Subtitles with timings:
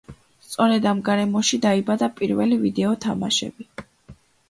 [0.45, 3.73] სწორედ ამ გარემოში დაიბადა პირველი ვიდეო თამაშები.